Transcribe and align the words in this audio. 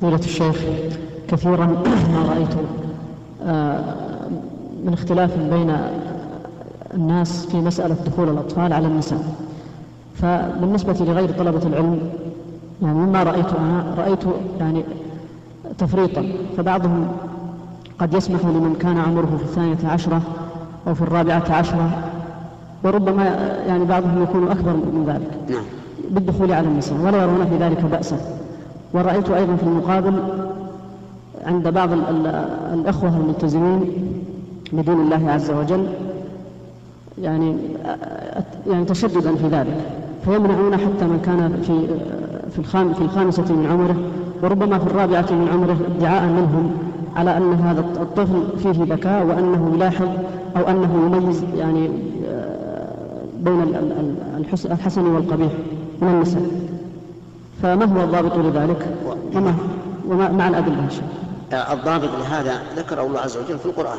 فضيلة 0.00 0.18
الشيخ 0.18 0.56
كثيرا 1.28 1.66
ما 2.12 2.32
رأيت 2.34 2.48
آه، 3.44 3.84
من 4.84 4.92
اختلاف 4.92 5.38
بين 5.38 5.76
الناس 6.94 7.46
في 7.46 7.56
مسألة 7.56 7.96
دخول 8.06 8.28
الأطفال 8.28 8.72
على 8.72 8.86
النساء. 8.86 9.34
فبالنسبة 10.14 10.92
لغير 11.00 11.30
طلبة 11.30 11.66
العلم 11.66 11.98
يعني 12.82 12.98
مما 12.98 13.22
رأيت 13.22 13.46
أنا 13.46 13.94
رأيت 13.98 14.18
يعني 14.60 14.84
تفريطا 15.78 16.32
فبعضهم 16.56 17.08
قد 17.98 18.14
يسمح 18.14 18.44
لمن 18.44 18.76
كان 18.80 18.98
عمره 18.98 19.36
في 19.36 19.44
الثانية 19.44 19.92
عشرة 19.92 20.22
أو 20.86 20.94
في 20.94 21.02
الرابعة 21.02 21.44
عشرة 21.50 21.90
وربما 22.84 23.24
يعني 23.66 23.84
بعضهم 23.84 24.22
يكون 24.22 24.48
أكبر 24.48 24.72
من 24.72 25.04
ذلك 25.06 25.50
نعم. 25.50 25.64
بالدخول 26.10 26.52
على 26.52 26.68
النساء 26.68 26.98
ولا 26.98 27.22
يرون 27.22 27.46
في 27.46 27.56
ذلك 27.56 27.84
بأسا. 27.84 28.18
ورأيت 28.94 29.30
أيضا 29.30 29.56
في 29.56 29.62
المقابل 29.62 30.14
عند 31.46 31.68
بعض 31.68 31.88
الأخوة 32.74 33.16
الملتزمين 33.16 33.80
بدين 34.72 35.00
الله 35.00 35.30
عز 35.30 35.50
وجل 35.50 35.86
يعني 37.22 37.56
يعني 38.66 38.84
تشددا 38.84 39.34
في 39.34 39.48
ذلك. 39.48 39.76
فيمنعون 40.24 40.76
حتى 40.76 41.04
من 41.04 41.20
كان 41.24 41.62
في 41.62 41.86
في 42.62 42.94
في 42.94 43.00
الخامسة 43.02 43.42
من 43.42 43.66
عمره 43.70 43.96
وربما 44.42 44.78
في 44.78 44.86
الرابعة 44.86 45.26
من 45.30 45.48
عمره 45.52 45.76
ادعاء 45.96 46.22
منهم 46.24 46.70
على 47.16 47.36
أن 47.36 47.52
هذا 47.52 47.80
الطفل 47.80 48.58
فيه 48.58 48.94
ذكاء 48.94 49.26
وأنه 49.26 49.72
يلاحظ 49.74 50.08
أو 50.56 50.62
أنه 50.68 51.06
يميز 51.06 51.44
يعني 51.56 51.90
بين 53.40 53.74
الحسن 54.70 55.06
والقبيح 55.06 55.52
من 56.02 56.08
النساء. 56.08 56.42
فما 57.62 57.84
هو 57.84 58.04
الضابط 58.04 58.36
لذلك؟ 58.36 58.96
وما, 59.34 59.54
وما 60.06 60.28
مع 60.28 60.48
الأدلة 60.48 60.78
إن 60.78 60.90
شاء 60.90 61.00
الله. 61.00 61.72
الضابط 61.72 62.10
لهذا 62.18 62.62
ذكره 62.76 63.02
الله 63.02 63.20
عز 63.20 63.36
وجل 63.36 63.58
في 63.58 63.66
القرآن. 63.66 63.98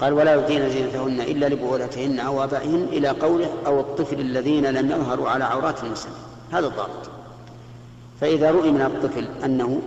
قال 0.00 0.12
ولا 0.12 0.34
يبدين 0.34 0.70
زينتهن 0.70 1.20
إلا 1.20 1.48
لبعولتهن 1.48 2.20
أو 2.20 2.44
آبائهن 2.44 2.86
إلى 2.92 3.08
قوله 3.08 3.48
أو 3.66 3.80
الطفل 3.80 4.20
الذين 4.20 4.66
لم 4.66 4.90
يظهروا 4.90 5.28
على 5.28 5.44
عورات 5.44 5.84
النساء. 5.84 6.12
هذا 6.52 6.66
الضابط. 6.66 7.10
فإذا 8.20 8.50
رؤي 8.50 8.70
من 8.70 8.82
الطفل 8.82 9.28
أنه 9.44 9.82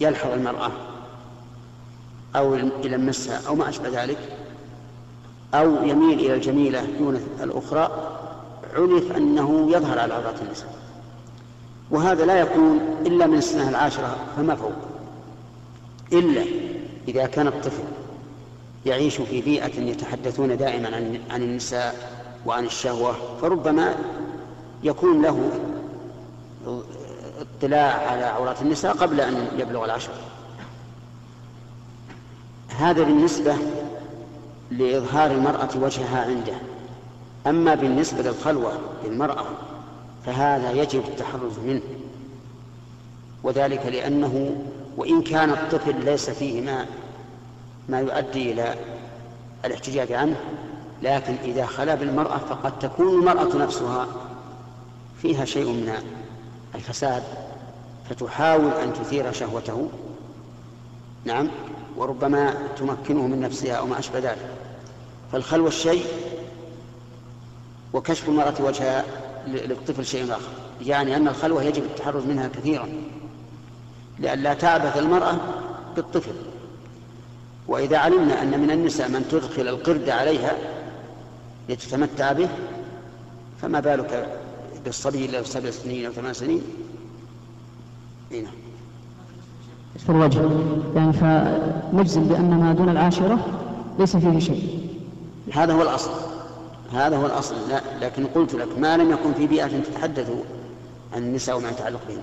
يلحظ 0.00 0.30
المرأة 0.30 0.70
أو 2.36 2.54
يلمسها 2.84 3.40
أو 3.48 3.54
ما 3.54 3.68
أشبه 3.68 4.02
ذلك 4.02 4.18
أو 5.54 5.84
يميل 5.84 6.18
إلى 6.18 6.34
الجميلة 6.34 6.86
دون 6.98 7.20
الأخرى 7.42 7.90
عرف 8.74 9.16
أنه 9.16 9.70
يظهر 9.70 9.98
على 9.98 10.14
عورات 10.14 10.42
النساء. 10.42 10.74
وهذا 11.90 12.24
لا 12.24 12.40
يكون 12.40 12.80
إلا 13.06 13.26
من 13.26 13.38
السنة 13.38 13.68
العاشرة 13.68 14.16
فما 14.36 14.54
فوق. 14.54 14.72
إلا 16.12 16.44
إذا 17.08 17.26
كان 17.26 17.46
الطفل 17.46 17.82
يعيش 18.86 19.16
في 19.16 19.40
بيئة 19.40 19.80
يتحدثون 19.80 20.56
دائما 20.56 20.96
عن 20.96 21.20
عن 21.30 21.42
النساء 21.42 22.10
وعن 22.46 22.64
الشهوة 22.64 23.14
فربما 23.40 23.94
يكون 24.82 25.22
له 25.22 25.50
اطلاع 27.40 28.10
على 28.10 28.24
عورات 28.24 28.62
النساء 28.62 28.92
قبل 28.92 29.20
أن 29.20 29.48
يبلغ 29.58 29.84
العشر. 29.84 30.12
هذا 32.68 33.02
بالنسبة 33.02 33.56
لإظهار 34.70 35.30
المرأة 35.30 35.68
وجهها 35.76 36.24
عنده. 36.24 36.54
أما 37.46 37.74
بالنسبة 37.74 38.22
للخلوة 38.22 38.72
بالمرأة 39.04 39.44
فهذا 40.26 40.70
يجب 40.70 41.04
التحرز 41.08 41.58
منه 41.58 41.82
وذلك 43.42 43.86
لأنه 43.86 44.56
وإن 44.96 45.22
كان 45.22 45.50
الطفل 45.50 46.04
ليس 46.04 46.30
فيه 46.30 46.60
ما 46.60 46.86
ما 47.88 48.00
يؤدي 48.00 48.52
إلى 48.52 48.74
الاحتجاج 49.64 50.12
عنه 50.12 50.36
لكن 51.02 51.34
إذا 51.44 51.66
خلا 51.66 51.94
بالمرأة 51.94 52.38
فقد 52.38 52.78
تكون 52.78 53.18
المرأة 53.18 53.56
نفسها 53.56 54.06
فيها 55.22 55.44
شيء 55.44 55.66
من 55.66 55.92
الفساد 56.74 57.22
فتحاول 58.10 58.72
أن 58.72 58.92
تثير 58.92 59.32
شهوته. 59.32 59.88
نعم 61.24 61.48
وربما 61.96 62.54
تمكنه 62.78 63.26
من 63.26 63.40
نفسها 63.40 63.74
أو 63.74 63.86
ما 63.86 63.98
أشبه 63.98 64.18
ذلك. 64.18 64.48
فالخلوة 65.32 65.68
الشيء 65.68 66.04
وكشف 67.94 68.28
المرأة 68.28 68.54
وجهها 68.60 69.04
للطفل 69.46 70.06
شيء 70.06 70.24
آخر 70.24 70.50
يعني 70.82 71.16
أن 71.16 71.28
الخلوة 71.28 71.62
يجب 71.62 71.82
التحرز 71.82 72.24
منها 72.24 72.48
كثيرا 72.48 72.88
لئلا 74.18 74.54
تعبث 74.54 74.96
المرأة 74.96 75.34
بالطفل. 75.96 76.32
وإذا 77.68 77.98
علمنا 77.98 78.42
أن 78.42 78.60
من 78.60 78.70
النساء 78.70 79.08
من 79.08 79.28
تدخل 79.30 79.68
القرد 79.68 80.08
عليها 80.08 80.52
لتتمتع 81.68 82.32
به 82.32 82.48
فما 83.62 83.80
بالك 83.80 84.38
بالصبي 84.84 85.26
له 85.26 85.42
سبع 85.42 85.70
سنين 85.70 86.06
أو 86.06 86.12
ثمان 86.12 86.34
سنين؟ 86.34 86.62
هنا. 88.32 88.50
في 89.98 90.10
الوجه 90.10 90.50
يعني 90.96 91.12
فنجزم 91.12 92.24
بأن 92.24 92.60
ما 92.60 92.72
دون 92.72 92.88
العاشرة 92.88 93.38
ليس 93.98 94.16
فيه 94.16 94.38
شيء. 94.38 94.88
هذا 95.52 95.72
هو 95.72 95.82
الأصل. 95.82 96.33
هذا 96.94 97.16
هو 97.16 97.26
الأصل. 97.26 97.54
لا 97.68 97.80
لكن 98.00 98.26
قلت 98.26 98.54
لك 98.54 98.78
ما 98.78 98.96
لم 98.96 99.10
يكن 99.10 99.34
في 99.34 99.46
بيئة 99.46 99.66
تتحدث 99.66 100.30
عن 101.12 101.22
النساء 101.22 101.56
وما 101.56 101.70
يتعلق 101.70 102.00
بهن. 102.08 102.22